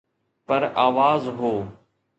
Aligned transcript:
پر 0.45 0.63
آواز 0.85 1.27
هو. 1.27 1.65